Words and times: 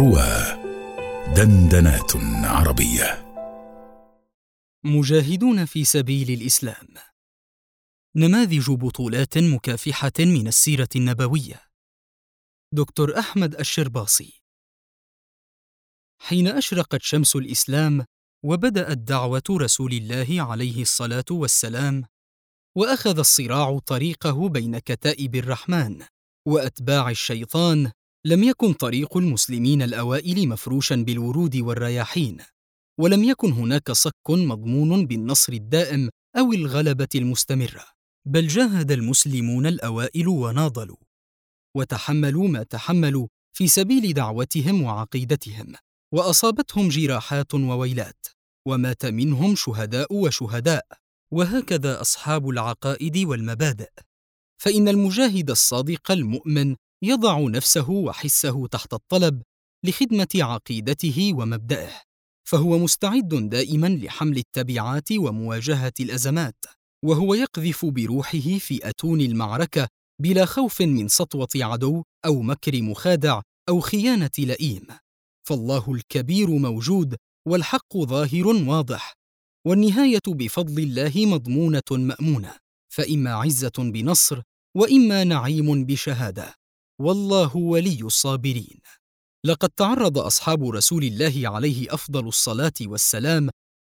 روى 0.00 0.56
دندنات 1.36 2.12
عربية. 2.44 3.34
مجاهدون 4.84 5.64
في 5.64 5.84
سبيل 5.84 6.30
الإسلام. 6.30 6.88
نماذج 8.16 8.70
بطولات 8.70 9.38
مكافحة 9.38 10.12
من 10.18 10.48
السيرة 10.48 10.88
النبوية. 10.96 11.62
دكتور 12.74 13.18
أحمد 13.18 13.54
الشرباصي. 13.54 14.42
حين 16.22 16.48
أشرقت 16.48 17.02
شمس 17.02 17.36
الإسلام 17.36 18.04
وبدأت 18.44 18.98
دعوة 18.98 19.42
رسول 19.50 19.92
الله 19.92 20.42
عليه 20.42 20.82
الصلاة 20.82 21.24
والسلام 21.30 22.04
وأخذ 22.76 23.18
الصراع 23.18 23.78
طريقه 23.78 24.48
بين 24.48 24.78
كتائب 24.78 25.36
الرحمن 25.36 26.02
وأتباع 26.46 27.10
الشيطان 27.10 27.92
لم 28.24 28.42
يكن 28.44 28.72
طريق 28.72 29.16
المسلمين 29.16 29.82
الأوائل 29.82 30.48
مفروشا 30.48 30.94
بالورود 30.96 31.56
والرياحين 31.56 32.38
ولم 33.00 33.24
يكن 33.24 33.52
هناك 33.52 33.92
صك 33.92 34.30
مضمون 34.30 35.06
بالنصر 35.06 35.52
الدائم 35.52 36.10
أو 36.38 36.52
الغلبة 36.52 37.08
المستمرة 37.14 37.84
بل 38.26 38.46
جاهد 38.46 38.92
المسلمون 38.92 39.66
الأوائل 39.66 40.28
وناضلوا 40.28 40.96
وتحملوا 41.76 42.48
ما 42.48 42.62
تحملوا 42.62 43.26
في 43.56 43.68
سبيل 43.68 44.12
دعوتهم 44.12 44.82
وعقيدتهم 44.82 45.74
وأصابتهم 46.14 46.88
جراحات 46.88 47.54
وويلات 47.54 48.26
ومات 48.68 49.06
منهم 49.06 49.54
شهداء 49.54 50.14
وشهداء 50.14 50.86
وهكذا 51.32 52.00
أصحاب 52.00 52.48
العقائد 52.48 53.18
والمبادئ. 53.18 53.90
فإن 54.62 54.88
المجاهد 54.88 55.50
الصادق 55.50 56.10
المؤمن 56.10 56.76
يضع 57.02 57.40
نفسه 57.40 57.90
وحسه 57.90 58.66
تحت 58.66 58.92
الطلب 58.92 59.42
لخدمة 59.84 60.28
عقيدته 60.34 61.32
ومبدأه 61.34 62.02
فهو 62.48 62.78
مستعد 62.78 63.28
دائما 63.28 63.86
لحمل 63.86 64.36
التبعات 64.36 65.12
ومواجهة 65.12 65.92
الأزمات 66.00 66.64
وهو 67.04 67.34
يقذف 67.34 67.84
بروحه 67.86 68.58
في 68.58 68.88
أتون 68.88 69.20
المعركة 69.20 69.88
بلا 70.22 70.44
خوف 70.44 70.82
من 70.82 71.08
سطوة 71.08 71.48
عدو 71.56 72.02
أو 72.26 72.42
مكر 72.42 72.82
مخادع 72.82 73.40
أو 73.68 73.80
خيانة 73.80 74.30
لئيم. 74.38 74.86
فالله 75.46 75.94
الكبير 75.94 76.50
موجود 76.50 77.16
والحق 77.48 77.96
ظاهر 77.96 78.46
واضح 78.46 79.12
والنهاية 79.66 80.20
بفضل 80.28 80.82
الله 80.82 81.12
مضمونة 81.16 81.82
مأمونة 81.90 82.54
فإما 82.92 83.30
عزة 83.34 83.72
بنصر 83.78 84.42
وإما 84.76 85.24
نعيم 85.24 85.84
بشهادة. 85.84 86.59
والله 87.00 87.56
ولي 87.56 88.02
الصابرين. 88.02 88.80
لقد 89.46 89.68
تعرض 89.68 90.18
أصحاب 90.18 90.68
رسول 90.68 91.04
الله 91.04 91.42
عليه 91.44 91.94
أفضل 91.94 92.28
الصلاة 92.28 92.72
والسلام 92.82 93.50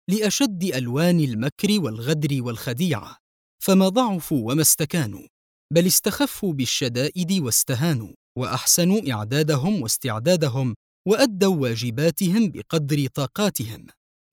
لأشد 0.09 0.63
ألوان 0.63 1.19
المكر 1.19 1.81
والغدر 1.81 2.43
والخديعة 2.43 3.17
فما 3.63 3.89
ضعفوا 3.89 4.51
وما 4.51 4.61
استكانوا 4.61 5.27
بل 5.73 5.87
استخفوا 5.87 6.53
بالشدائد 6.53 7.31
واستهانوا 7.31 8.13
وأحسنوا 8.37 9.11
إعدادهم 9.11 9.81
واستعدادهم 9.81 10.75
وأدوا 11.07 11.55
واجباتهم 11.55 12.49
بقدر 12.51 13.07
طاقاتهم 13.07 13.85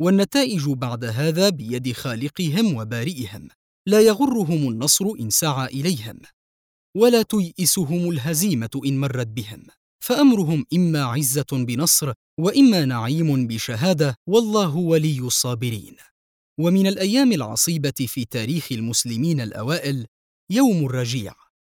والنتائج 0.03 0.69
بعد 0.69 1.05
هذا 1.05 1.49
بيد 1.49 1.93
خالقهم 1.93 2.77
وبارئهم 2.77 3.49
لا 3.89 4.01
يغرهم 4.01 4.69
النصر 4.69 5.05
إن 5.21 5.31
سعى 5.31 5.67
إليهم. 5.67 6.19
ولا 6.97 7.23
تيئسهم 7.23 8.11
الهزيمة 8.11 8.81
إن 8.87 8.99
مرت 8.99 9.27
بهم 9.27 9.67
فأمرهم 10.03 10.67
إما 10.75 11.05
عزة 11.05 11.47
بنصر 11.53 12.13
وإما 12.41 12.85
نعيم 12.85 13.47
بشهادة 13.47 14.17
والله 14.27 14.77
ولي 14.77 15.19
الصابرين. 15.19 15.97
ومن 16.61 16.87
الأيام 16.87 17.33
العصيبة 17.33 17.95
في 18.07 18.25
تاريخ 18.25 18.73
المسلمين 18.73 19.41
الأوائل 19.41 20.07
يوم 20.51 20.87
الرجيع. 20.87 21.35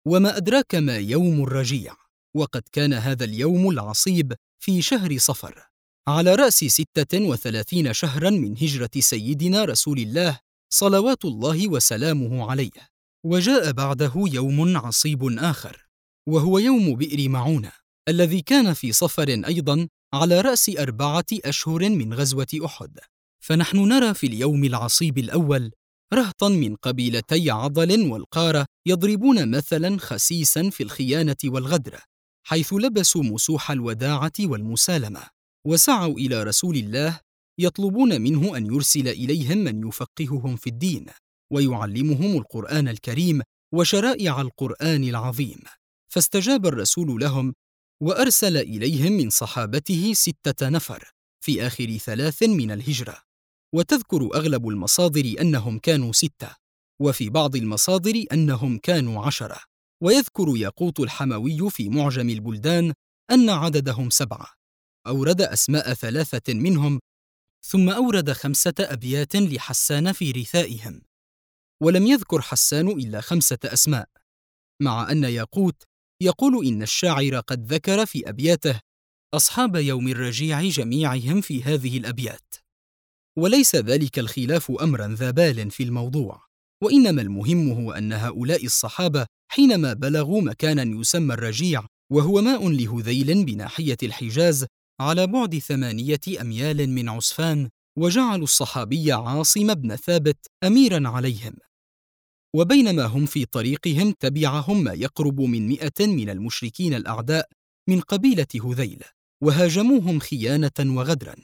وما 0.06 0.36
أدراك 0.36 0.74
ما 0.74 0.98
يوم 0.98 1.42
الرجيع 1.42 1.96
وقد 2.36 2.62
كان 2.72 2.92
هذا 2.92 3.24
اليوم 3.24 3.70
العصيب 3.70 4.34
في 4.62 4.82
شهر 4.82 5.18
صفر. 5.18 5.62
على 6.08 6.34
رأس 6.34 6.64
ستة 6.64 7.20
وثلاثين 7.20 7.92
شهرا 7.92 8.30
من 8.30 8.52
هجرة 8.52 8.90
سيدنا 8.98 9.64
رسول 9.64 9.98
الله 9.98 10.40
صلوات 10.72 11.24
الله 11.24 11.68
وسلامه 11.68 12.50
عليه. 12.50 12.93
وجاء 13.24 13.72
بعده 13.72 14.12
يوم 14.16 14.76
عصيب 14.76 15.38
آخر 15.38 15.86
وهو 16.28 16.58
يوم 16.58 16.96
بئر 16.96 17.28
معونة 17.28 17.72
الذي 18.08 18.42
كان 18.42 18.72
في 18.72 18.92
صفر 18.92 19.28
أيضا 19.28 19.88
على 20.14 20.40
رأس 20.40 20.70
أربعة 20.78 21.24
أشهر 21.32 21.90
من 21.90 22.14
غزوة 22.14 22.46
أحد. 22.64 22.98
فنحن 23.40 23.78
نرى 23.78 24.14
في 24.14 24.26
اليوم 24.26 24.64
العصيب 24.64 25.18
الأول 25.18 25.72
رهطا 26.14 26.48
من 26.48 26.76
قبيلتي 26.76 27.50
عضل 27.50 28.10
والقارة 28.10 28.66
يضربون 28.86 29.50
مثلا 29.50 29.98
خسيسا 29.98 30.70
في 30.70 30.82
الخيانة 30.82 31.36
والغدر 31.44 32.00
حيث 32.46 32.72
لبسوا 32.72 33.22
مسوح 33.22 33.70
الوداعة 33.70 34.32
والمسالمة 34.40 35.22
وسعوا 35.66 36.14
إلى 36.14 36.42
رسول 36.42 36.76
الله 36.76 37.20
يطلبون 37.58 38.20
منه 38.20 38.56
أن 38.56 38.66
يرسل 38.66 39.08
إليهم 39.08 39.58
من 39.58 39.88
يفقههم 39.88 40.56
في 40.56 40.66
الدين. 40.66 41.06
ويعلمهم 41.52 42.38
القرآن 42.38 42.88
الكريم 42.88 43.42
وشرائع 43.72 44.40
القرآن 44.40 45.04
العظيم. 45.04 45.58
فاستجاب 46.12 46.66
الرسول 46.66 47.20
لهم 47.20 47.54
وأرسل 48.02 48.56
إليهم 48.56 49.12
من 49.12 49.30
صحابته 49.30 50.12
ستة 50.12 50.68
نفر 50.68 51.10
في 51.44 51.66
آخر 51.66 51.96
ثلاث 51.96 52.42
من 52.42 52.70
الهجرة. 52.70 53.16
وتذكر 53.74 54.28
أغلب 54.34 54.68
المصادر 54.68 55.34
أنهم 55.40 55.78
كانوا 55.78 56.12
ستة 56.12 56.48
وفي 57.00 57.30
بعض 57.30 57.56
المصادر 57.56 58.24
أنهم 58.32 58.78
كانوا 58.78 59.26
عشرة. 59.26 59.58
ويذكر 60.02 60.56
ياقوت 60.56 61.00
الحموي 61.00 61.70
في 61.70 61.88
معجم 61.88 62.30
البلدان 62.30 62.92
أن 63.30 63.50
عددهم 63.50 64.10
سبعة. 64.10 64.46
أورد 65.06 65.40
أسماء 65.40 65.94
ثلاثة 65.94 66.54
منهم 66.54 67.00
ثم 67.66 67.90
أورد 67.90 68.32
خمسة 68.32 68.74
أبيات 68.80 69.36
لحسان 69.36 70.12
في 70.12 70.30
رثائهم. 70.30 71.02
ولم 71.82 72.06
يذكر 72.06 72.40
حسان 72.40 72.88
إلا 72.88 73.20
خمسة 73.20 73.58
أسماء 73.64 74.08
مع 74.82 75.10
أن 75.10 75.24
ياقوت 75.24 75.82
يقول 76.22 76.66
إن 76.66 76.82
الشاعر 76.82 77.40
قد 77.40 77.72
ذكر 77.72 78.06
في 78.06 78.28
أبياته 78.28 78.80
أصحاب 79.34 79.76
يوم 79.76 80.08
الرجيع 80.08 80.62
جميعهم 80.62 81.40
في 81.40 81.62
هذه 81.62 81.98
الأبيات. 81.98 82.54
وليس 83.38 83.76
ذلك 83.76 84.18
الخلاف 84.18 84.70
أمرا 84.70 85.08
ذا 85.08 85.30
بال 85.30 85.70
في 85.70 85.82
الموضوع 85.82 86.44
وإنما 86.82 87.22
المهم 87.22 87.72
هو 87.72 87.92
أن 87.92 88.12
هؤلاء 88.12 88.64
الصحابة 88.64 89.26
حينما 89.48 89.92
بلغوا 89.92 90.42
مكانا 90.42 91.00
يسمى 91.00 91.34
الرجيع 91.34 91.86
وهو 92.12 92.42
ماء 92.42 92.68
لهذيل 92.68 93.44
بناحية 93.44 93.96
الحجاز 94.02 94.66
على 95.00 95.26
بعد 95.26 95.58
ثمانية 95.58 96.20
أميال 96.40 96.88
من 96.88 97.08
عسفان 97.08 97.68
وجعلوا 97.98 98.44
الصحابي 98.44 99.12
عاصم 99.12 99.74
بن 99.74 99.96
ثابت 99.96 100.46
أميرا 100.64 101.08
عليهم. 101.08 101.54
وبينما 102.54 103.04
هم 103.04 103.26
في 103.26 103.44
طريقهم 103.44 104.12
تبعهم 104.20 104.84
ما 104.84 104.92
يقرب 104.92 105.40
من 105.40 105.68
مئة 105.68 106.06
من 106.06 106.30
المشركين 106.30 106.94
الأعداء 106.94 107.48
من 107.88 108.00
قبيلة 108.00 108.46
هذيل 108.64 109.02
وهاجموهم 109.42 110.18
خيانة 110.18 110.70
وغدرا 110.80 111.34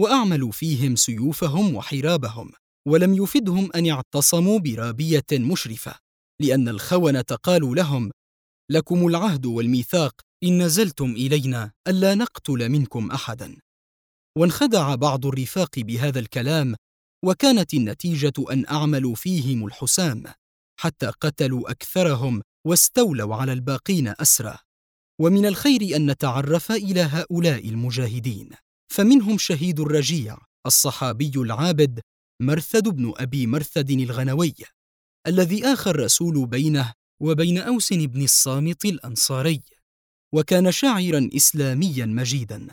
وأعملوا 0.00 0.52
فيهم 0.52 0.96
سيوفهم 0.96 1.74
وحرابهم 1.74 2.52
ولم 2.88 3.14
يفدهم 3.14 3.70
أن 3.74 3.86
اعتصموا 3.86 4.58
برابية 4.58 5.26
مشرفة 5.32 5.94
لأن 6.40 6.68
الخونة 6.68 7.22
قالوا 7.42 7.74
لهم 7.74 8.10
لكم 8.70 9.06
العهد 9.06 9.46
والميثاق 9.46 10.20
إن 10.44 10.62
نزلتم 10.62 11.10
إلينا 11.10 11.72
ألا 11.88 12.14
نقتل 12.14 12.68
منكم 12.68 13.10
أحدا. 13.10 13.56
وانخدع 14.38 14.94
بعض 14.94 15.26
الرفاق 15.26 15.78
بهذا 15.78 16.18
الكلام 16.18 16.74
وكانت 17.24 17.74
النتيجة 17.74 18.32
أن 18.50 18.66
أعملوا 18.66 19.14
فيهم 19.14 19.66
الحسام 19.66 20.22
حتى 20.80 21.06
قتلوا 21.06 21.70
أكثرهم 21.70 22.42
واستولوا 22.66 23.36
على 23.36 23.52
الباقين 23.52 24.14
اسرى 24.20 24.58
ومن 25.20 25.46
الخير 25.46 25.96
أن 25.96 26.10
نتعرف 26.10 26.72
إلى 26.72 27.00
هؤلاء 27.00 27.68
المجاهدين. 27.68 28.50
فمنهم 28.92 29.38
شهيد 29.38 29.80
الرجيع 29.80 30.38
الصحابي 30.66 31.32
العابد 31.36 32.00
مرثد 32.42 32.88
بن 32.88 33.12
أبي 33.16 33.46
مرثد 33.46 33.90
الغنوي 33.90 34.54
الذي 35.26 35.64
آخى 35.64 35.90
الرسول 35.90 36.46
بينه 36.46 36.92
وبين 37.22 37.58
أوس 37.58 37.92
بن 37.92 38.22
الصامت 38.22 38.84
الأنصاري 38.84 39.62
وكان 40.34 40.72
شاعرا 40.72 41.30
اسلاميا 41.36 42.06
مجيدا. 42.06 42.68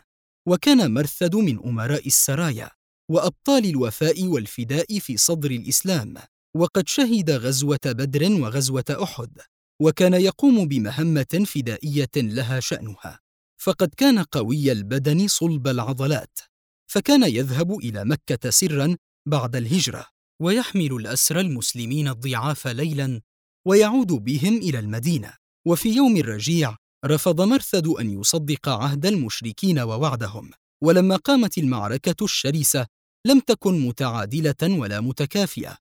وكان 0.47 0.93
مرثد 0.93 1.35
من 1.35 1.59
أمراء 1.65 2.07
السرايا 2.07 2.71
وأبطال 3.11 3.65
الوفاء 3.65 4.23
والفداء 4.23 4.99
في 4.99 5.17
صدر 5.17 5.51
الإسلام 5.51 6.13
وقد 6.55 6.87
شهد 6.87 7.31
غزوة 7.31 7.79
بدر 7.85 8.41
وغزوة 8.41 8.85
أحد 9.03 9.37
وكان 9.81 10.13
يقوم 10.13 10.67
بمهمة 10.67 11.43
فدائية 11.45 12.11
لها 12.15 12.59
شأنها. 12.59 13.19
فقد 13.61 13.89
كان 13.97 14.19
قوي 14.19 14.71
البدن 14.71 15.27
صلب 15.27 15.67
العضلات 15.67 16.39
فكان 16.87 17.23
يذهب 17.23 17.77
إلى 17.77 18.05
مكة 18.05 18.49
سرا 18.49 18.97
بعد 19.27 19.55
الهجرة 19.55 20.05
ويحمل 20.41 20.93
الأسرى 20.93 21.41
المسلمين 21.41 22.07
الضعاف 22.07 22.67
ليلا 22.67 23.21
ويعود 23.67 24.07
بهم 24.07 24.57
إلى 24.57 24.79
المدينة. 24.79 25.33
وفي 25.67 25.89
يوم 25.89 26.17
الرجيع 26.17 26.75
رفض 27.05 27.41
مرثد 27.41 27.87
أن 27.87 28.19
يصدق 28.19 28.69
عهد 28.69 29.05
المشركين 29.05 29.79
ووعدهم. 29.79 30.51
ولما 30.83 31.15
قامت 31.15 31.57
المعركة 31.57 32.23
الشرسه 32.23 32.87
لم 33.27 33.39
تكن 33.39 33.79
متعادلة 33.79 34.55
ولا 34.79 35.01
متكافئة. 35.01 35.77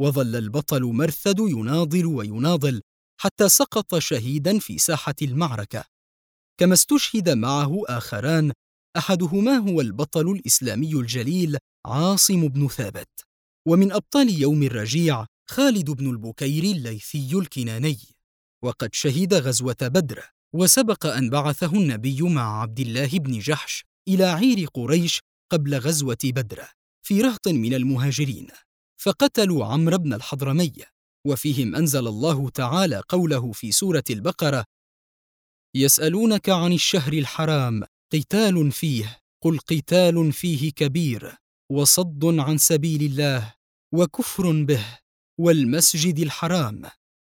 وظل 0.00 0.36
البطل 0.36 0.82
مرثد 0.82 1.38
يناضل 1.38 2.06
ويناضل 2.06 2.82
حتى 3.20 3.48
سقط 3.48 3.98
شهيدا 3.98 4.58
في 4.58 4.78
ساحة 4.78 5.14
المعركة. 5.22 5.84
كما 6.60 6.74
استشهد 6.74 7.28
معه 7.28 7.82
آخران 7.88 8.52
أحدهما 8.96 9.56
هو 9.56 9.80
البطل 9.80 10.30
الإسلامي 10.30 10.92
الجليل 10.92 11.58
عاصم 11.86 12.48
بن 12.48 12.68
ثابت. 12.68 13.08
ومن 13.68 13.92
أبطال 13.92 14.40
يوم 14.40 14.62
الرجيع 14.62 15.26
خالد 15.50 15.90
بن 15.90 16.10
البكير 16.10 16.64
الليثي 16.64 17.30
الكناني. 17.32 17.98
وقد 18.64 18.94
شهد 18.94 19.34
غزوة 19.34 19.76
بدر. 19.82 20.35
وسبق 20.56 21.06
أن 21.06 21.30
بعثه 21.30 21.72
النبي 21.72 22.22
مع 22.22 22.62
عبد 22.62 22.80
الله 22.80 23.08
بن 23.08 23.38
جحش 23.38 23.84
إلى 24.08 24.24
عير 24.24 24.66
قريش 24.74 25.20
قبل 25.52 25.74
غزوة 25.74 26.18
بدر 26.24 26.64
في 27.06 27.20
رهط 27.20 27.48
من 27.48 27.74
المهاجرين 27.74 28.46
فقتلوا 29.00 29.64
عمرو 29.66 29.98
بن 29.98 30.12
الحضرمي 30.12 30.72
وفيهم 31.26 31.76
أنزل 31.76 32.06
الله 32.06 32.50
تعالى 32.50 33.02
قوله 33.08 33.52
في 33.52 33.72
سورة 33.72 34.04
البقرة 34.10 34.64
يسألونك 35.74 36.48
عن 36.48 36.72
الشهر 36.72 37.12
الحرام 37.12 37.82
قتال 38.12 38.72
فيه 38.72 39.18
قل 39.42 39.58
قتال 39.58 40.32
فيه 40.32 40.72
كبير 40.72 41.36
وصد 41.72 42.24
عن 42.24 42.58
سبيل 42.58 43.02
الله 43.02 43.54
وكفر 43.94 44.64
به 44.64 44.84
والمسجد 45.40 46.18
الحرام. 46.18 46.82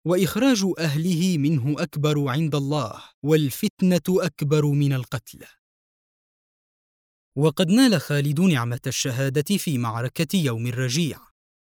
وإخراج 0.07 0.65
أهله 0.79 1.39
منه 1.39 1.83
أكبر 1.83 2.29
عند 2.29 2.55
الله 2.55 3.03
والفتنة 3.23 4.01
أكبر 4.09 4.67
من 4.67 4.93
القتل. 4.93 5.45
وقد 7.37 7.69
نال 7.71 8.01
خالد 8.01 8.41
نعمة 8.41 8.81
الشهادة 8.87 9.57
في 9.57 9.79
معركة 9.79 10.37
يوم 10.37 10.67
الرجيع 10.67 11.19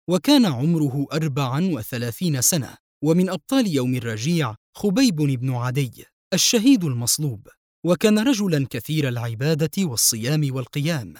وكان 0.10 0.46
عمره 0.46 1.08
اربعا 1.14 1.62
وثلاثين 1.66 2.42
سنة 2.42 2.78
ومن 3.04 3.30
أبطال 3.30 3.68
يوم 3.68 3.96
الرجيع 3.96 4.56
خبيب 4.76 5.16
بن 5.16 5.54
عدي 5.54 6.06
الشهيد 6.34 6.84
المصلوب 6.84 7.48
وكان 7.86 8.20
رجلا 8.20 8.68
كثير 8.70 9.08
العبادة 9.08 9.86
والصيام 9.86 10.56
والقيام. 10.56 11.14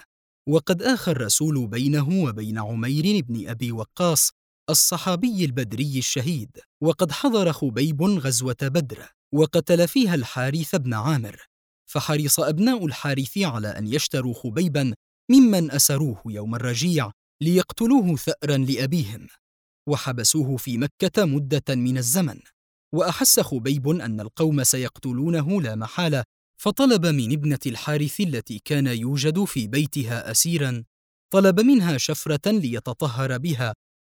وقد 0.50 0.82
اخى 0.82 1.12
الرسول 1.12 1.68
بينه 1.68 2.10
وبين 2.24 2.58
عمير 2.58 3.24
بن 3.24 3.50
أبي 3.50 3.72
وقاص 3.72 4.32
الصحابي 4.70 5.46
البدري 5.46 5.98
الشهيد 5.98 6.60
وقد 6.82 7.12
حضر 7.12 7.52
خبيب 7.52 8.02
غزوة 8.02 8.58
بدر 8.62 9.10
وقتل 9.34 9.88
فيها 9.88 10.16
الحارث 10.16 10.76
بن 10.76 10.94
عامر 10.94 11.46
فحرص 11.90 12.40
أبناء 12.40 12.86
الحارث 12.86 13.38
على 13.38 13.68
أن 13.68 13.88
يشتروا 13.88 14.34
خبيبا 14.34 14.94
ممن 15.32 15.72
أسروه 15.72 16.22
يوم 16.26 16.56
الرجيع 16.56 17.12
ليقتلوه 17.42 18.16
ثارا 18.16 18.58
لأبيهم 18.58 19.28
وحبسوه 19.90 20.58
في 20.58 20.78
مكة 20.78 21.26
مدة 21.26 21.76
من 21.76 21.98
الزمن. 21.98 22.40
وأحس 22.94 23.40
خبيب 23.40 23.88
أن 23.88 24.22
القوم 24.22 24.64
سيقتلونه 24.64 25.62
لا 25.62 25.76
محالة 25.76 26.24
فطلب 26.62 27.06
من 27.06 27.32
ابنة 27.32 27.60
الحارث 27.66 28.20
التي 28.20 28.60
كان 28.66 28.88
يوجد 28.88 29.44
في 29.44 29.68
بيتها 29.68 30.32
اسيرا 30.32 30.84
طلب 31.34 31.60
منها 31.60 31.98
شفرة 31.98 32.52
ليتطهر 32.52 33.38
بها 33.38 33.74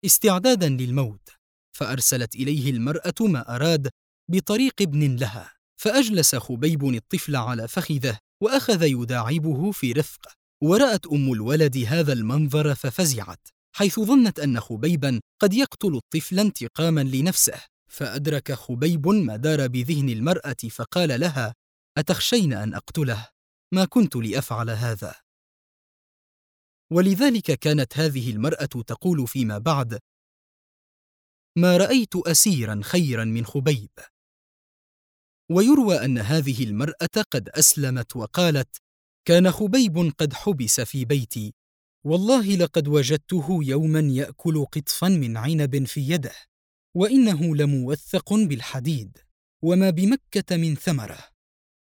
استعدادا 0.05 0.69
للموت. 0.69 1.29
فأرسلت 1.77 2.35
إليه 2.35 2.71
المرأة 2.71 3.15
ما 3.21 3.55
أراد 3.55 3.89
بطريق 4.31 4.75
ابن 4.81 5.17
لها 5.17 5.53
فأجلس 5.81 6.35
خبيب 6.35 6.85
الطفل 6.85 7.37
على 7.37 7.69
فخذه 7.69 8.19
وأخذ 8.43 8.83
يداعبه 8.83 9.71
في 9.71 9.93
رفق 9.93 10.33
ورأت 10.63 11.07
أم 11.07 11.33
الولد 11.33 11.85
هذا 11.89 12.13
المنظر 12.13 12.75
ففزعت 12.75 13.49
حيث 13.77 14.01
ظنت 14.01 14.41
أن 14.41 14.61
خبيبا 14.61 15.21
قد 15.41 15.55
يقتل 15.55 15.95
الطفل 15.97 16.39
انتقاما 16.41 17.01
لنفسه. 17.01 17.61
فأدرك 17.91 18.53
خبيب 18.53 19.09
ما 19.09 19.37
دار 19.37 19.67
بذهن 19.67 20.09
المرأة 20.09 20.57
فقال 20.71 21.21
لها 21.21 21.55
أتخشين 21.99 22.53
أن 22.53 22.75
أقتله؟ 22.75 23.29
ما 23.75 23.85
كنت 23.85 24.17
لأفعل 24.17 24.71
هذا؟ 24.71 25.15
ولذلك 26.93 27.53
كانت 27.53 27.99
هذه 27.99 28.31
المرأة 28.31 28.67
تقول 28.67 29.29
فيما 29.29 29.59
بعد 29.59 29.99
ما 31.59 31.77
رأيت 31.77 32.17
اسيرا 32.17 32.81
خيرا 32.83 33.25
من 33.25 33.47
خبيب. 33.47 33.91
ويروى 35.51 36.05
أن 36.05 36.19
هذه 36.19 36.65
المرأة 36.65 37.23
قد 37.31 37.49
أسلمت 37.49 38.17
وقالت 38.17 38.77
كان 39.25 39.51
خبيب 39.51 40.13
قد 40.19 40.33
حبس 40.33 40.81
في 40.81 41.05
بيتي. 41.05 41.55
والله 42.07 42.57
لقد 42.57 42.89
وجدته 42.89 43.59
يوما 43.63 44.01
يأكل 44.01 44.65
قطفا 44.65 45.09
من 45.09 45.37
عنب 45.37 45.87
في 45.87 46.01
يده 46.01 46.35
وإنه 46.97 47.57
لموثق 47.57 48.35
بالحديد 48.35 49.19
وما 49.63 49.91
بمكة 49.91 50.57
من 50.57 50.75
ثمرة. 50.75 51.19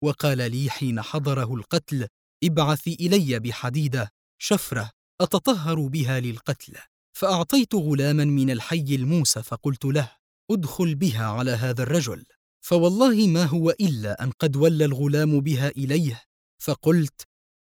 وقال 0.02 0.38
لي 0.50 0.70
حين 0.70 1.02
حضره 1.02 1.54
القتل 1.54 2.08
ابعث 2.44 2.88
إلي 2.88 3.38
بحديدة 3.38 4.10
شفرة 4.38 4.90
أتطهر 5.20 5.86
بها 5.86 6.20
للقتل 6.20 6.76
فأعطيت 7.12 7.74
غلاما 7.74 8.24
من 8.24 8.50
الحي 8.50 8.94
الموسى 8.94 9.42
فقلت 9.42 9.84
له 9.84 10.12
ادخل 10.50 10.94
بها 10.94 11.26
على 11.26 11.50
هذا 11.50 11.82
الرجل. 11.82 12.24
فوالله 12.60 13.26
ما 13.26 13.44
هو 13.44 13.70
إلا 13.70 14.24
أن 14.24 14.30
قد 14.30 14.56
ولى 14.56 14.84
الغلام 14.84 15.40
بها 15.40 15.68
إليه 15.68 16.22
فقلت 16.58 17.22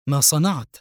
ما 0.06 0.20
صنعت؟ 0.20 0.76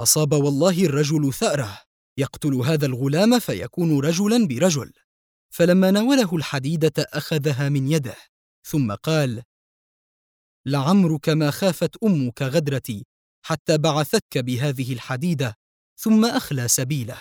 أصاب 0.00 0.32
والله 0.32 0.84
الرجل 0.84 1.32
ثأره 1.32 1.82
يقتل 2.18 2.54
هذا 2.54 2.86
الغلام 2.86 3.38
فيكون 3.38 3.98
رجلا 3.98 4.46
برجل. 4.46 4.92
فلما 5.50 5.90
ناوله 5.90 6.36
الحديدة 6.36 6.92
أخذها 6.98 7.68
من 7.68 7.92
يده 7.92 8.16
ثم 8.64 8.94
قال 8.94 9.42
لعمرك 10.66 11.28
ما 11.28 11.50
خافت 11.50 11.96
أمك 12.04 12.42
غدرتي 12.42 13.06
حتى 13.42 13.78
بعثتك 13.78 14.38
بهذه 14.38 14.92
الحديدة 14.92 15.54
ثم 16.00 16.24
أخلى 16.24 16.68
سبيله 16.68 17.20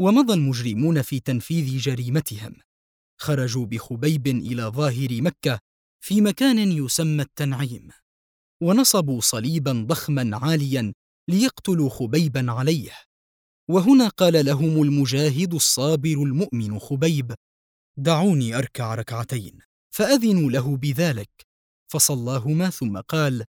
ومضى 0.00 0.32
المجرمون 0.32 1.02
في 1.02 1.20
تنفيذ 1.20 1.78
جريمتهم. 1.78 2.56
خرجوا 3.20 3.66
بخبيب 3.66 4.26
إلى 4.26 4.62
ظاهر 4.62 5.22
مكة 5.22 5.58
في 6.04 6.20
مكان 6.20 6.58
يسمى 6.58 7.22
التنعيم 7.22 7.88
ونصبوا 8.62 9.20
صليبا 9.20 9.84
ضخما 9.88 10.36
عاليا 10.36 10.92
ليقتلوا 11.28 11.90
خبيبا 11.90 12.52
عليه. 12.52 12.92
وهنا 13.70 14.08
قال 14.08 14.46
لهم 14.46 14.82
المجاهد 14.82 15.54
الصابر 15.54 16.22
المؤمن 16.22 16.78
خبيب 16.78 17.34
دعوني 17.98 18.58
أركع 18.58 18.94
ركعتين 18.94 19.58
فأذنوا 19.94 20.50
له 20.50 20.76
بذلك 20.76 21.30
فصلاهما 21.92 22.70
ثم 22.70 23.00
قال 23.00 23.44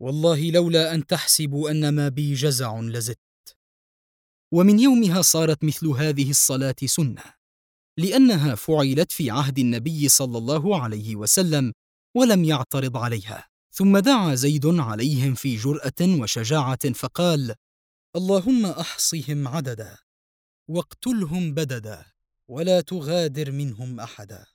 والله 0.00 0.50
لولا 0.50 0.94
أن 0.94 1.06
تحسبوا 1.06 1.70
أن 1.70 1.88
ما 1.88 2.08
بي 2.08 2.34
جزع 2.34 2.80
لزدت 2.80 3.31
ومن 4.52 4.78
يومها 4.80 5.22
صارت 5.22 5.64
مثل 5.64 5.86
هذه 5.86 6.30
الصلاة 6.30 6.74
سنة 6.84 7.22
لأنها 7.98 8.54
فعلت 8.54 9.12
في 9.12 9.30
عهد 9.30 9.58
النبي 9.58 10.08
صلى 10.08 10.38
الله 10.38 10.82
عليه 10.82 11.16
وسلم 11.16 11.72
ولم 12.16 12.44
يعترض 12.44 12.96
عليها. 12.96 13.48
ثم 13.74 13.98
دعا 13.98 14.34
زيد 14.34 14.66
عليهم 14.66 15.34
في 15.34 15.56
جرأة 15.56 16.20
وشجاعة 16.20 16.92
فقال 16.92 17.54
اللهم 18.16 18.66
أحصهم 18.66 19.48
عددا 19.48 19.98
واقتلهم 20.68 21.54
بددا 21.54 22.04
ولا 22.48 22.80
تغادر 22.80 23.52
منهم 23.52 24.00
أحدا. 24.00 24.46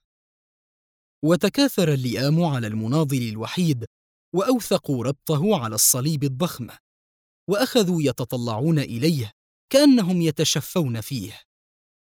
وتكاثر 1.23 1.93
اللئام 1.93 2.43
على 2.43 2.67
المناضل 2.67 3.29
الوحيد 3.29 3.85
وأوثقوا 4.33 5.03
ربطه 5.03 5.57
على 5.63 5.75
الصليب 5.75 6.23
الضخم 6.23 6.67
وأخذوا 7.49 8.01
يتطلعون 8.01 8.79
إليه 8.79 9.31
كأنهم 9.69 10.21
يتشفون 10.21 11.01
فيه 11.01 11.41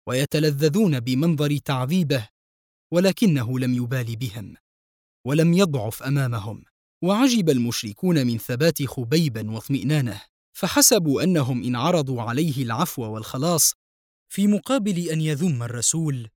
ويتلذذون 0.07 0.99
بمنظر 0.99 1.57
تعذيبه 1.57 2.29
ولكنه 2.93 3.59
لم 3.59 3.73
يبال 3.73 4.15
بهم 4.15 4.55
ولم 5.27 5.53
يضعف 5.53 6.03
أمامهم 6.03 6.63
وعجب 7.03 7.49
المشركون 7.49 8.27
من 8.27 8.37
ثبات 8.37 8.83
خبيب 8.83 9.49
واطمئنانه 9.49 10.21
فحسبوا 10.53 11.23
أنهم 11.23 11.63
إن 11.63 11.75
عرضوا 11.75 12.21
عليه 12.21 12.63
العفو 12.63 13.03
والخلاص 13.03 13.73
في 14.33 14.47
مقابل 14.47 15.09
أن 15.09 15.21
يذم 15.21 15.63
الرسول 15.63 16.29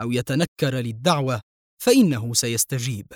أو 0.00 0.12
يتنكر 0.12 0.74
للدعوة 0.74 1.40
فإنه 1.82 2.34
سيستجيب 2.34 3.06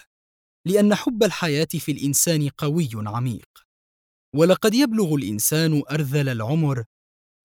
لأن 0.67 0.95
حب 0.95 1.23
الحياة 1.23 1.69
في 1.79 1.93
الإنسان 1.93 2.49
قوي 2.49 2.89
عميق. 2.95 3.49
ولقد 4.35 4.75
يبلغ 4.75 5.15
الإنسان 5.15 5.83
أرذل 5.91 6.29
العمر 6.29 6.85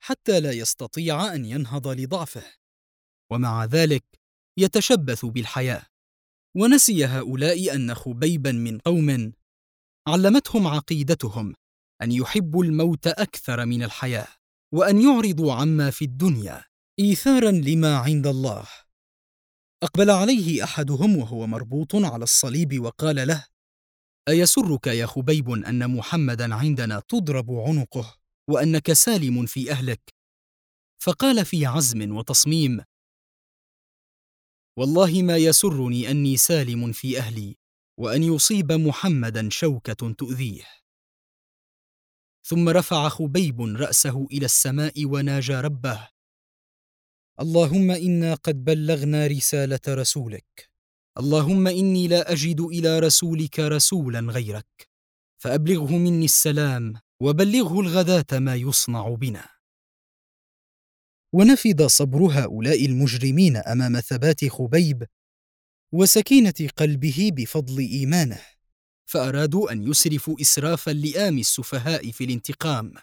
حتى 0.03 0.39
لا 0.39 0.51
يستطيع 0.51 1.35
أن 1.35 1.45
ينهض 1.45 1.87
لضعفه. 1.87 2.43
ومع 3.31 3.65
ذلك 3.65 4.03
يتشبث 4.57 5.25
بالحياة. 5.25 5.83
ونسي 6.57 7.05
هؤلاء 7.05 7.75
أن 7.75 7.95
خبيبا 7.95 8.51
من 8.51 8.77
قوم 8.79 9.33
علمتهم 10.07 10.67
عقيدتهم 10.67 11.55
أن 12.01 12.11
يحبوا 12.11 12.63
الموت 12.63 13.07
أكثر 13.07 13.65
من 13.65 13.83
الحياة 13.83 14.27
وأن 14.73 15.01
يعرضوا 15.01 15.53
عما 15.53 15.89
في 15.91 16.05
الدنيا 16.05 16.63
ايثارا 16.99 17.51
لما 17.51 17.97
عند 17.97 18.27
الله. 18.27 18.67
أقبل 19.83 20.09
عليه 20.09 20.63
أحدهم 20.63 21.17
وهو 21.17 21.47
مربوط 21.47 21.95
على 21.95 22.23
الصليب 22.23 22.79
وقال 22.79 23.27
له 23.27 23.45
أيسرك 24.27 24.87
يا 24.87 25.05
خبيب 25.05 25.49
أن 25.49 25.95
محمدا 25.95 26.55
عندنا 26.55 26.99
تضرب 27.07 27.51
عنقه؟ 27.51 28.20
وأنك 28.49 28.93
سالم 28.93 29.45
في 29.45 29.71
أهلك. 29.71 30.01
فقال 31.03 31.45
في 31.45 31.65
عزم 31.65 32.15
وتصميم 32.17 32.81
والله 34.77 35.21
ما 35.21 35.37
يسرني 35.37 36.11
أني 36.11 36.37
سالم 36.37 36.91
في 36.91 37.17
أهلي 37.19 37.57
وأن 37.99 38.23
يصيب 38.23 38.71
محمدا 38.71 39.49
شوكة 39.51 40.13
تؤذيه. 40.13 40.63
ثم 42.43 42.69
رفع 42.69 43.09
خبيب 43.09 43.61
رأسه 43.61 44.27
إلى 44.31 44.45
السماء 44.45 45.05
وناجى 45.05 45.55
ربه 45.55 46.07
اللهم 47.39 47.91
إنا 47.91 48.33
قد 48.35 48.63
بلغنا 48.63 49.27
رسالة 49.27 49.79
رسولك. 49.87 50.69
اللهم 51.17 51.67
إني 51.67 52.07
لا 52.07 52.31
أجد 52.31 52.61
إلى 52.61 52.99
رسولك 52.99 53.59
رسولا 53.59 54.19
غيرك 54.19 54.89
فأبلغه 55.43 55.97
مني 55.97 56.25
السلام. 56.25 56.93
وبلغه 57.21 57.79
الغداة 57.79 58.39
ما 58.39 58.55
يصنع 58.55 59.09
بنا. 59.09 59.45
ونفد 61.33 61.83
صبر 61.83 62.19
هؤلاء 62.19 62.85
المجرمين 62.85 63.57
أمام 63.57 63.99
ثبات 63.99 64.45
خبيب 64.45 65.03
وسكينة 65.91 66.69
قلبه 66.77 67.29
بفضل 67.33 67.79
إيمانه. 67.79 68.39
فأرادوا 69.05 69.71
أن 69.71 69.83
يسرفوا 69.83 70.41
إسراف 70.41 70.89
اللئام 70.89 71.37
السفهاء 71.37 72.11
في 72.11 72.23
الانتقام. 72.23 72.93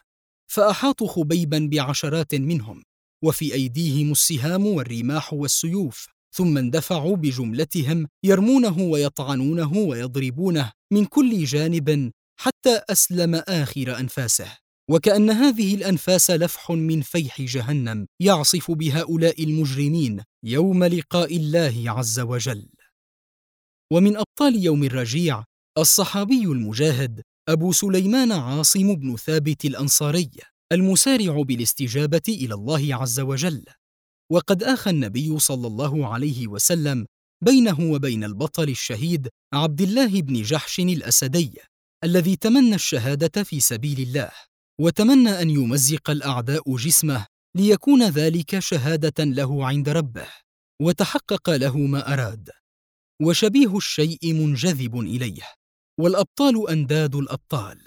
فأحاطوا 0.46 1.08
خبيبا 1.08 1.68
بعشرات 1.72 2.34
منهم 2.34 2.82
وفي 3.24 3.54
أيديهم 3.54 4.12
السهام 4.12 4.66
والرماح 4.66 5.32
والسيوف 5.32 6.06
ثم 6.32 6.58
اندفعوا 6.58 7.16
بجملتهم 7.16 8.06
يرمونه 8.24 8.78
ويطعنونه 8.78 9.72
ويضربونه 9.72 10.72
من 10.92 11.04
كل 11.04 11.44
جانب 11.44 12.12
حتى 12.40 12.80
أسلم 12.90 13.34
آخر 13.34 13.98
أنفاسه. 14.00 14.58
وكأن 14.90 15.30
هذه 15.30 15.74
الأنفاس 15.74 16.30
لفح 16.30 16.70
من 16.70 17.00
فيح 17.02 17.42
جهنم 17.42 18.06
يعصف 18.20 18.70
بهؤلاء 18.70 19.44
المجرمين 19.44 20.22
يوم 20.44 20.84
لقاء 20.84 21.36
الله 21.36 21.84
عز 21.86 22.20
وجل. 22.20 22.68
ومن 23.92 24.16
أبطال 24.16 24.64
يوم 24.64 24.84
الرجيع 24.84 25.44
الصحابي 25.78 26.42
المجاهد 26.42 27.22
أبو 27.48 27.72
سليمان 27.72 28.32
عاصم 28.32 28.94
بن 28.94 29.16
ثابت 29.16 29.64
الأنصاري 29.64 30.30
المسارع 30.72 31.42
بالاستجابة 31.42 32.22
إلى 32.28 32.54
الله 32.54 32.94
عز 32.94 33.20
وجل. 33.20 33.64
وقد 34.32 34.62
آخى 34.62 34.90
النبي 34.90 35.38
صلى 35.38 35.66
الله 35.66 36.06
عليه 36.06 36.46
وسلم 36.46 37.06
بينه 37.44 37.80
وبين 37.80 38.24
البطل 38.24 38.68
الشهيد 38.68 39.28
عبد 39.54 39.80
الله 39.80 40.22
بن 40.22 40.42
جحش 40.42 40.80
الأسدي 40.80 41.52
الذي 42.04 42.36
تمنى 42.36 42.74
الشهادة 42.74 43.42
في 43.42 43.60
سبيل 43.60 44.00
الله 44.00 44.30
وتمنى 44.80 45.42
أن 45.42 45.50
يمزق 45.50 46.10
الأعداء 46.10 46.76
جسمه 46.76 47.26
ليكون 47.54 48.08
ذلك 48.08 48.58
شهادة 48.58 49.24
له 49.24 49.66
عند 49.66 49.88
ربه 49.88 50.28
وتحقق 50.82 51.50
له 51.50 51.76
ما 51.76 52.12
أراد. 52.12 52.50
وشبيه 53.22 53.76
الشيء 53.76 54.32
منجذب 54.32 55.00
إليه 55.00 55.52
والأبطال 56.00 56.70
أنداد 56.70 57.14
الأبطال. 57.14 57.78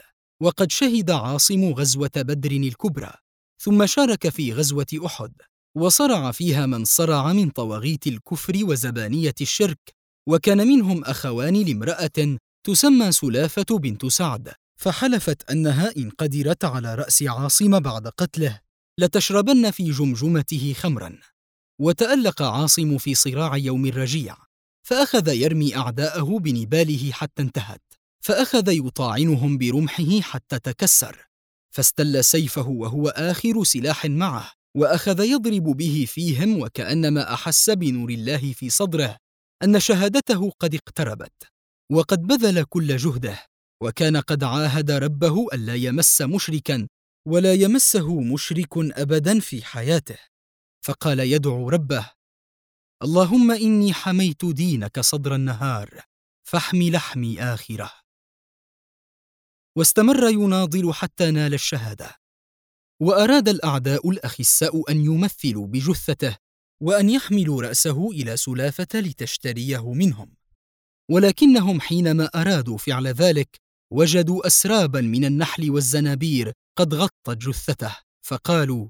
وقد 0.41 0.71
شهد 0.71 1.11
عاصم 1.11 1.73
غزوة 1.73 2.11
بدر 2.15 2.51
الكبرى 2.51 3.13
ثم 3.61 3.85
شارك 3.85 4.29
في 4.29 4.53
غزوة 4.53 4.87
أحد 5.05 5.33
وصرع 5.75 6.31
فيها 6.31 6.65
من 6.65 6.85
صرع 6.85 7.33
من 7.33 7.49
طواغيت 7.49 8.07
الكفر 8.07 8.59
وزبانية 8.63 9.35
الشرك 9.41 9.95
وكان 10.27 10.67
منهم 10.67 11.03
أخوان 11.03 11.53
لامرأة 11.53 12.37
تسمى 12.63 13.11
سلافة 13.11 13.65
بنت 13.77 14.05
سعد 14.05 14.53
فحلفت 14.79 15.51
انها 15.51 15.93
ان 15.97 16.09
قدرت 16.09 16.65
على 16.65 16.95
رأس 16.95 17.23
عاصم 17.23 17.79
بعد 17.79 18.07
قتله 18.07 18.59
لتشربن 18.97 19.71
في 19.71 19.91
جمجمته 19.91 20.73
خمرا. 20.77 21.19
وتألق 21.79 22.41
عاصم 22.41 22.97
في 22.97 23.15
صراع 23.15 23.57
يوم 23.57 23.85
الرجيع 23.85 24.37
فأخذ 24.83 25.27
يرمي 25.27 25.75
أعداءه 25.75 26.39
بنباله 26.39 27.11
حتى 27.11 27.41
انتهت 27.41 27.81
فأخذ 28.23 28.69
يطاعنهم 28.69 29.57
برمحه 29.57 30.21
حتى 30.21 30.59
تكسر. 30.59 31.27
فاستل 31.75 32.23
سيفه 32.23 32.67
وهو 32.67 33.07
آخر 33.07 33.63
سلاح 33.63 34.05
معه 34.05 34.51
وأخذ 34.77 35.19
يضرب 35.19 35.63
به 35.63 36.05
فيهم 36.07 36.59
وكأنما 36.59 37.33
أحس 37.33 37.69
بنور 37.69 38.09
الله 38.09 38.53
في 38.53 38.69
صدره 38.69 39.17
أن 39.63 39.79
شهادته 39.79 40.51
قد 40.59 40.75
اقتربت. 40.75 41.50
وقد 41.91 42.21
بذل 42.21 42.63
كل 42.63 42.97
جهده 42.97 43.39
وكان 43.83 44.17
قد 44.17 44.43
عاهد 44.43 44.91
ربه 44.91 45.47
الا 45.53 45.75
يمس 45.75 46.21
مشركا 46.21 46.87
ولا 47.27 47.53
يمسه 47.53 48.21
مشرك 48.21 48.77
ابدا 48.77 49.39
في 49.39 49.63
حياته. 49.63 50.17
فقال 50.85 51.19
يدعو 51.19 51.69
ربه 51.69 52.11
اللهم 53.03 53.51
إني 53.51 53.93
حميت 53.93 54.45
دينك 54.45 54.99
صدر 54.99 55.35
النهار 55.35 56.01
فاحم 56.47 56.81
لحمي 56.81 57.43
آخره. 57.43 57.91
واستمر 59.77 60.29
يناضل 60.29 60.93
حتى 60.93 61.31
نال 61.31 61.53
الشهادة. 61.53 62.15
وأراد 63.01 63.49
الأعداء 63.49 64.09
الأخساء 64.09 64.91
أن 64.91 65.05
يمثلوا 65.05 65.67
بجثته 65.67 66.37
وأن 66.81 67.09
يحملوا 67.09 67.61
رأسه 67.61 68.11
إلى 68.11 68.37
سلافة 68.37 68.99
لتشتريه 68.99 69.93
منهم. 69.93 70.40
ولكنهم 71.11 71.81
حينما 71.81 72.25
أرادوا 72.25 72.77
فعل 72.77 73.07
ذلك 73.07 73.57
وجدوا 73.93 74.47
اسرابا 74.47 75.01
من 75.01 75.25
النحل 75.25 75.71
والزنابير 75.71 76.51
قد 76.77 76.93
غطت 76.93 77.29
جثته 77.29 77.95
فقالوا 78.25 78.87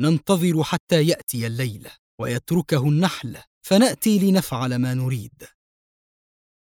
ننتظر 0.00 0.62
حتى 0.62 1.06
يأتي 1.06 1.46
الليل 1.46 1.88
ويتركه 2.20 2.88
النحل 2.88 3.36
فنأتي 3.66 4.18
لنفعل 4.18 4.76
ما 4.76 4.94
نريد. 4.94 5.44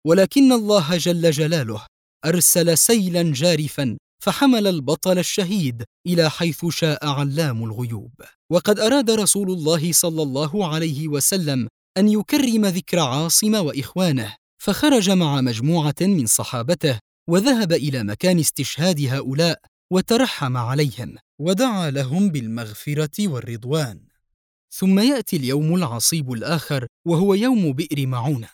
ولكن 0.08 0.52
الله 0.52 0.98
جل 0.98 1.32
جلاله 1.32 1.88
أرسل 2.26 2.78
سيلا 2.78 3.34
جارفا 3.34 3.98
فحمل 4.24 4.68
البطل 4.68 5.20
الشهيد 5.20 5.84
إلى 6.08 6.30
حيث 6.30 6.66
شاء 6.66 7.08
علام 7.08 7.64
الغيوب. 7.64 8.14
وقد 8.52 8.80
أراد 8.80 9.12
رسول 9.12 9.52
الله 9.52 9.92
صلى 9.92 10.22
الله 10.22 10.74
عليه 10.74 11.08
وسلم 11.08 11.68
أن 11.98 12.10
يكرم 12.10 12.66
ذكر 12.66 13.00
عاصم 13.00 13.56
وإخوانه 13.56 14.36
فخرج 14.64 15.10
مع 15.10 15.42
مجموعة 15.42 15.96
من 16.02 16.26
صحابته 16.26 17.00
وذهب 17.30 17.74
إلى 17.74 18.04
مكان 18.04 18.40
استشهاد 18.40 19.02
هؤلاء 19.02 19.60
وترحم 19.92 20.58
عليهم 20.58 21.16
ودعا 21.40 21.92
لهم 21.92 22.30
بالمغفرة 22.30 23.28
والرضوان. 23.28 24.00
ثم 24.72 25.00
يأتي 25.00 25.36
اليوم 25.36 25.76
العصيب 25.76 26.32
الآخر 26.32 26.88
وهو 27.08 27.34
يوم 27.34 27.74
بئر 27.74 28.08
معونة. 28.08 28.50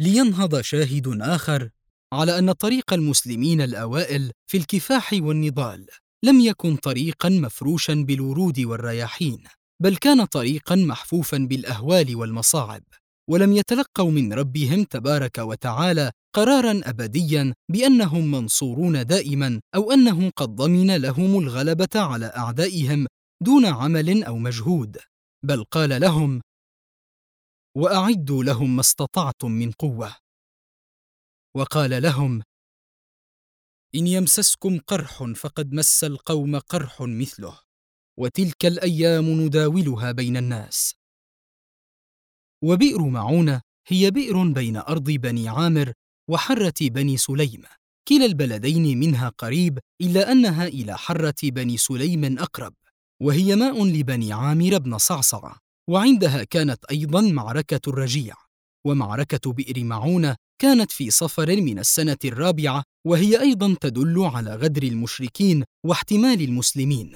لينهض 0.00 0.60
شاهد 0.60 1.20
آخر 1.20 1.70
على 2.12 2.38
أن 2.38 2.52
طريق 2.52 2.92
المسلمين 2.92 3.60
الأوائل 3.60 4.32
في 4.46 4.56
الكفاح 4.56 5.12
والنضال 5.12 5.86
لم 6.22 6.40
يكن 6.40 6.76
طريقا 6.76 7.28
مفروشا 7.28 7.94
بالورود 7.94 8.60
والرياحين 8.60 9.44
بل 9.82 9.96
كان 9.96 10.24
طريقا 10.24 10.76
محفوفا 10.76 11.38
بالأهوال 11.38 12.16
والمصاعب. 12.16 12.82
ولم 13.30 13.52
يتلقوا 13.52 14.10
من 14.10 14.32
ربهم 14.32 14.84
تبارك 14.84 15.38
وتعالى 15.38 16.12
قرارا 16.34 16.80
أبديا 16.84 17.54
بأنهم 17.72 18.30
منصورون 18.30 19.06
دائما 19.06 19.60
أو 19.74 19.92
انه 19.92 20.30
قد 20.30 20.48
ضمن 20.48 20.96
لهم 20.96 21.38
الغلبة 21.38 21.88
على 21.94 22.26
أعدائهم 22.26 23.06
دون 23.42 23.66
عمل 23.66 24.24
أو 24.24 24.38
مجهود. 24.38 24.98
بل 25.44 25.64
قال 25.64 26.00
لهم 26.00 26.42
وأعدوا 27.76 28.44
لهم 28.44 28.76
ما 28.76 28.80
استطعتم 28.80 29.50
من 29.50 29.70
قوة. 29.72 30.16
وقال 31.56 32.02
لهم 32.02 32.42
إن 33.94 34.06
يمسسكم 34.06 34.78
قرح 34.78 35.24
فقد 35.36 35.72
مس 35.72 36.04
القوم 36.04 36.58
قرح 36.58 37.00
مثله 37.00 37.60
وتلك 38.18 38.66
الأيام 38.66 39.24
نداولها 39.24 40.12
بين 40.12 40.36
الناس. 40.36 41.01
وبئر 42.62 43.02
معونة 43.02 43.60
هي 43.88 44.10
بئر 44.10 44.48
بين 44.48 44.76
أرض 44.76 45.10
بني 45.10 45.48
عامر 45.48 45.92
وحرة 46.30 46.74
بني 46.80 47.16
سليم. 47.16 47.62
كلا 48.08 48.24
البلدين 48.24 48.98
منها 49.00 49.28
قريب 49.28 49.78
إلا 50.00 50.32
أنها 50.32 50.66
إلى 50.66 50.98
حرة 50.98 51.34
بني 51.42 51.76
سليم 51.76 52.38
أقرب 52.38 52.74
وهي 53.22 53.56
ماء 53.56 53.84
لبني 53.84 54.32
عامر 54.32 54.78
بن 54.78 54.98
صعصع 54.98 55.56
وعندها 55.90 56.44
كانت 56.44 56.84
أيضا 56.84 57.20
معركة 57.20 57.80
الرجيع. 57.88 58.34
ومعركة 58.86 59.52
بئر 59.52 59.84
معونة 59.84 60.36
كانت 60.58 60.90
في 60.90 61.10
صفر 61.10 61.56
من 61.60 61.78
السنة 61.78 62.16
الرابعة 62.24 62.82
وهي 63.06 63.40
أيضا 63.40 63.76
تدل 63.80 64.20
على 64.24 64.54
غدر 64.54 64.82
المشركين 64.82 65.64
واحتمال 65.86 66.42
المسلمين. 66.42 67.12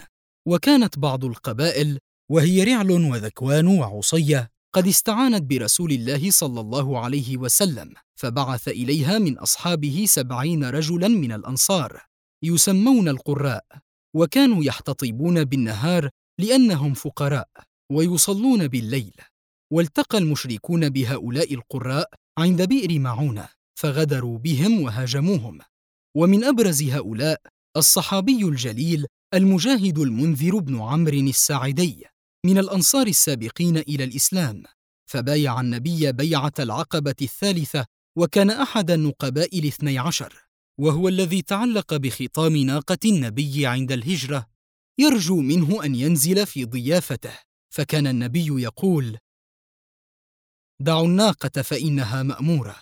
وكانت 0.49 0.99
بعض 0.99 1.25
القبائل 1.25 1.99
وهي 2.31 2.65
رعل 2.65 2.91
وذكوان 2.91 3.67
وعصية 3.67 4.56
قد 4.77 4.87
استعانت 4.89 5.43
برسول 5.43 5.93
الله 5.93 6.31
صلى 6.31 6.61
الله 6.61 6.99
عليه 6.99 7.37
وسلم 7.37 7.95
فبعث 8.15 8.69
إليها 8.69 9.19
من 9.19 9.39
أصحابه 9.39 10.05
سبعين 10.09 10.65
رجلا 10.65 11.09
من 11.09 11.33
الأنصار 11.33 12.03
يسمون 12.43 13.09
القراء 13.09 13.65
وكانوا 14.17 14.65
يحتطبون 14.65 15.45
بالنهار 15.45 16.11
لأنهم 16.41 16.95
فقراء 16.95 17.49
ويصلون 17.93 18.69
بالليل 18.69 19.15
والتقى 19.73 20.19
المشركون 20.19 20.89
بهؤلاء 20.89 21.55
القراء 21.55 22.11
عند 22.39 22.63
بئر 22.63 22.99
معونة 22.99 23.49
فغدروا 23.79 24.39
بهم 24.39 24.81
وهاجموهم. 24.81 25.59
ومن 26.17 26.45
أبرز 26.45 26.83
هؤلاء 26.83 27.41
الصحابي 27.77 28.45
الجليل 28.45 29.07
المجاهد 29.35 29.99
المنذر 29.99 30.59
بن 30.59 30.81
عمرو 30.81 31.19
الساعدي. 31.19 32.16
من 32.47 32.59
الأنصار 32.59 33.07
السابقين 33.07 33.77
إلى 33.77 34.05
الإسلام 34.05 34.63
فبايع 35.11 35.61
النبي 35.61 36.13
بيعة 36.13 36.53
العقبة 36.59 37.15
الثالثة 37.23 37.87
وكان 38.17 38.51
أحد 38.51 38.91
النقباء 38.91 39.59
الاثني 39.59 39.99
عشر 39.99 40.47
وهو 40.81 41.09
الذي 41.09 41.43
تعلق 41.43 41.95
بخطام 41.95 42.57
ناقة 42.57 42.99
النبي 43.05 43.67
عند 43.67 43.93
الهجرة. 43.93 44.47
يرجو 44.99 45.41
منه 45.41 45.85
أن 45.85 45.95
ينزل 45.95 46.47
في 46.47 46.65
ضيافته 46.65 47.39
فكان 47.71 48.07
النبي 48.07 48.63
يقول 48.63 49.19
دعوا 50.81 51.07
الناقة 51.07 51.63
فإنها 51.63 52.23
مأمورة. 52.23 52.77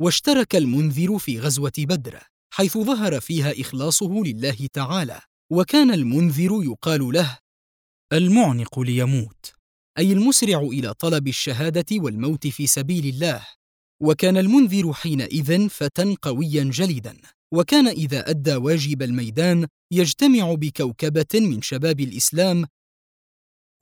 واشترك 0.00 0.56
المنذر 0.56 1.18
في 1.18 1.40
غزوة 1.40 1.72
بدر 1.78 2.22
حيث 2.50 2.78
ظهر 2.78 3.20
فيها 3.20 3.60
إخلاصه 3.60 4.22
لله 4.24 4.68
تعالى 4.72 5.20
وكان 5.50 5.90
المنذر 5.90 6.60
يقال 6.62 7.12
له 7.12 7.38
المعنق 8.12 8.80
ليموت. 8.80 9.52
أي 9.98 10.12
المسرع 10.12 10.60
إلى 10.60 10.94
طلب 10.94 11.28
الشهادة 11.28 11.84
والموت 11.92 12.46
في 12.46 12.66
سبيل 12.66 13.06
الله. 13.06 13.46
وكان 14.02 14.36
المنذر 14.36 14.92
حينئذ 14.92 15.68
فتى 15.68 16.16
قويا 16.22 16.64
جلدا 16.64 17.16
وكان 17.52 17.88
إذا 17.88 18.30
أدى 18.30 18.56
واجب 18.56 19.02
الميدان 19.02 19.66
يجتمع 19.92 20.54
بكوكبة 20.54 21.26
من 21.34 21.62
شباب 21.62 22.00
الإسلام 22.00 22.66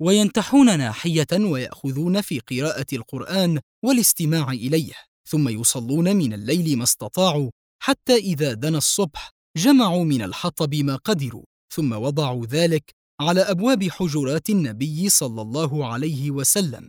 وينتحون 0.00 0.78
ناحيه 0.78 1.26
ويأخذون 1.32 2.20
في 2.20 2.38
قراءة 2.38 2.86
القرآن 2.92 3.60
والاستماع 3.84 4.50
إليه. 4.50 4.94
ثم 5.28 5.48
يصلون 5.48 6.16
من 6.16 6.32
الليل 6.32 6.78
ما 6.78 6.84
استطاعوا 6.84 7.50
حتى 7.82 8.16
إذا 8.16 8.52
دنا 8.52 8.78
الصبح 8.78 9.30
جمعوا 9.56 10.04
من 10.04 10.22
الحطب 10.22 10.74
ما 10.74 10.96
قدروا. 10.96 11.44
ثم 11.74 11.92
وضعوا 11.92 12.46
ذلك 12.46 12.94
على 13.24 13.40
أبواب 13.40 13.88
حجرات 13.88 14.50
النبي 14.50 15.08
صلى 15.08 15.42
الله 15.42 15.86
عليه 15.86 16.30
وسلم 16.30 16.88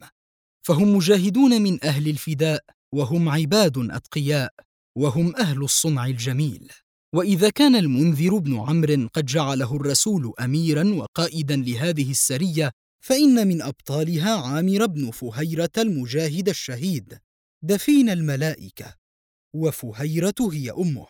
فهم 0.68 0.96
مجاهدون 0.96 1.62
من 1.62 1.84
أهل 1.84 2.08
الفداء 2.10 2.64
وهم 2.94 3.30
عباد 3.30 3.78
أتقياء 3.78 4.54
وهم 4.98 5.36
أهل 5.36 5.64
الصنع 5.64 6.06
الجميل. 6.06 6.72
وإذا 7.16 7.50
كان 7.50 7.76
المنذر 7.76 8.38
بن 8.38 8.60
عمرو 8.60 9.08
قد 9.14 9.26
جعله 9.26 9.76
الرسول 9.76 10.34
اميرا 10.40 10.84
وقائدا 10.94 11.56
لهذه 11.56 12.12
السرية 12.12 12.72
فإن 13.04 13.48
من 13.48 13.62
أبطالها 13.62 14.36
عامر 14.36 14.86
بن 14.86 15.12
فهيرة 15.12 15.70
المجاهد 15.78 16.50
الشهيد 16.50 17.20
دفين 17.64 18.10
الملائكة 18.10 18.96
وفهيرة 19.54 20.36
هي 20.52 20.72
أمه. 20.72 21.08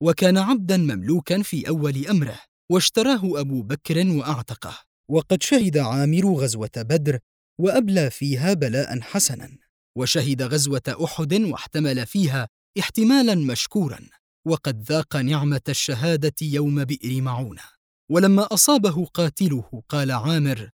وكان 0.00 0.36
عبدا 0.36 0.76
مملوكا 0.76 1.42
في 1.42 1.68
أول 1.68 2.06
أمره. 2.06 2.40
واشتراه 2.70 3.40
أبو 3.40 3.62
بكر 3.62 4.06
وأعتقه. 4.06 4.78
وقد 5.08 5.42
شهد 5.42 5.78
عامر 5.78 6.34
غزوة 6.34 6.70
بدر 6.76 7.18
وأبلى 7.60 8.10
فيها 8.10 8.52
بلاء 8.52 9.00
حسنا. 9.00 9.58
وشهد 9.96 10.42
غزوة 10.42 10.82
أحد 11.04 11.34
واحتمل 11.34 12.06
فيها 12.06 12.48
احتمالا 12.78 13.34
مشكورا. 13.34 13.98
وقد 14.46 14.82
ذاق 14.82 15.16
نعمة 15.16 15.60
الشهادة 15.68 16.34
يوم 16.42 16.84
بئر 16.84 17.22
معونة. 17.22 17.62
ولما 18.10 18.42
أصابه 18.54 19.04
قاتله 19.04 19.82
قال 19.88 20.10
عامر 20.10 20.70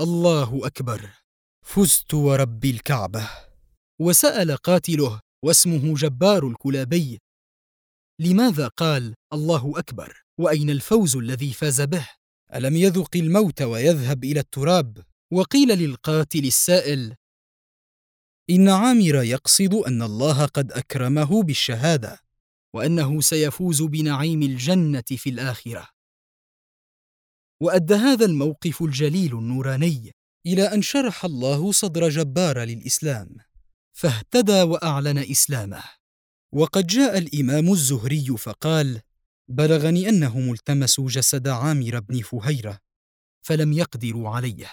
الله 0.00 0.66
أكبر 0.66 1.10
فزت 1.66 2.14
ورب 2.14 2.64
الكعبة. 2.64 3.30
وسأل 4.00 4.56
قاتله 4.56 5.20
واسمه 5.44 5.94
جبار 5.94 6.48
الكلابي 6.48 7.18
لماذا 8.18 8.68
قال 8.68 9.14
الله 9.32 9.78
أكبر؟ 9.78 10.24
وأين 10.38 10.70
الفوز 10.70 11.16
الذي 11.16 11.52
فاز 11.52 11.80
به؟ 11.80 12.08
ألم 12.54 12.76
يذق 12.76 13.16
الموت 13.16 13.62
ويذهب 13.62 14.24
إلى 14.24 14.40
التراب؟ 14.40 15.04
وقيل 15.32 15.68
للقاتل 15.68 16.44
السائل 16.44 17.14
إن 18.50 18.68
عامر 18.68 19.22
يقصد 19.22 19.74
أن 19.74 20.02
الله 20.02 20.46
قد 20.46 20.72
أكرمه 20.72 21.42
بالشهادة 21.42 22.20
وأنه 22.74 23.20
سيفوز 23.20 23.82
بنعيم 23.82 24.42
الجنة 24.42 25.04
في 25.10 25.30
الآخرة. 25.30 25.88
وأدى 27.62 27.94
هذا 27.94 28.24
الموقف 28.24 28.82
الجليل 28.82 29.38
النوراني 29.38 30.12
إلى 30.46 30.74
أن 30.74 30.82
شرح 30.82 31.24
الله 31.24 31.72
صدر 31.72 32.08
جبار 32.08 32.58
للإسلام 32.58 33.36
فاهتدى 33.96 34.62
وأعلن 34.62 35.18
إسلامه. 35.18 35.84
وقد 36.54 36.86
جاء 36.86 37.18
الإمام 37.18 37.72
الزهري 37.72 38.26
فقال 38.38 39.00
بلغني 39.48 40.08
انهم 40.08 40.52
التمسوا 40.52 41.08
جسد 41.08 41.48
عامر 41.48 42.00
بن 42.00 42.20
فهيرة 42.22 42.78
فلم 43.42 43.72
يقدروا 43.72 44.28
عليه 44.28 44.66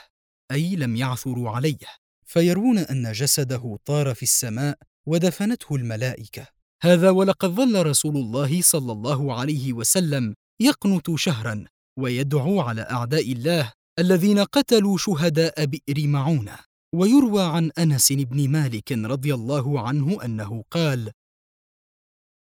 أي 0.52 0.76
لم 0.76 0.96
يعثروا 0.96 1.50
عليه 1.50 1.78
فيرون 2.26 2.78
أن 2.78 3.12
جسده 3.12 3.78
طار 3.86 4.14
في 4.16 4.24
السماء 4.24 4.78
ودفنته 5.06 5.76
الملائكة. 5.76 6.48
هذا 6.82 7.10
ولقد 7.10 7.50
ظل 7.50 7.86
رسول 7.86 8.18
الله 8.18 8.62
صلى 8.62 8.92
الله 8.92 9.40
عليه 9.40 9.74
وسلم 9.74 10.36
يقنت 10.60 11.12
شهرا 11.16 11.66
ويدعو 12.00 12.62
على 12.62 12.82
أعداء 12.82 13.32
الله 13.32 13.74
الذين 14.00 14.40
قتلوا 14.40 14.98
شهداء 14.98 15.66
بئر 15.66 16.08
معونة. 16.08 16.58
ويروى 16.96 17.44
عن 17.44 17.72
أنس 17.78 18.12
بن 18.12 18.50
مالك 18.50 18.92
رضي 18.92 19.34
الله 19.34 19.88
عنه 19.88 20.26
أنه 20.26 20.64
قال 20.72 21.12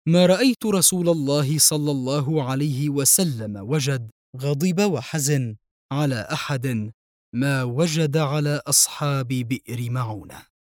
ما 0.08 0.26
رأيت 0.26 0.66
رسول 0.66 1.08
الله 1.08 1.58
صلى 1.58 1.90
الله 1.90 2.50
عليه 2.50 2.88
وسلم 2.88 3.56
وجد 3.56 4.10
غضب 4.36 4.80
وحزن 4.80 5.56
على 5.92 6.28
أحد 6.32 6.92
ما 7.34 7.62
وجد 7.62 8.16
على 8.16 8.62
أصحاب 8.66 9.28
بئر 9.28 9.90
معونة. 9.90 10.53